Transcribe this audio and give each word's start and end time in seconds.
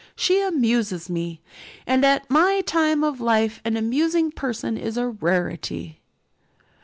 "She 0.15 0.41
amuses 0.41 1.11
me, 1.11 1.41
and 1.85 2.03
at 2.03 2.27
my 2.27 2.61
time 2.61 3.03
of 3.03 3.21
life 3.21 3.61
an 3.63 3.77
amusing 3.77 4.31
person 4.31 4.75
is 4.75 4.97
a 4.97 5.09
rarity." 5.09 5.99